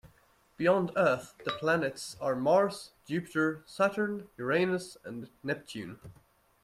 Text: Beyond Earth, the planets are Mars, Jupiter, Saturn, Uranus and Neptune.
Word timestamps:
Beyond 0.57 0.93
Earth, 0.95 1.35
the 1.45 1.51
planets 1.51 2.17
are 2.19 2.35
Mars, 2.35 2.89
Jupiter, 3.05 3.61
Saturn, 3.67 4.29
Uranus 4.35 4.97
and 5.05 5.29
Neptune. 5.43 5.99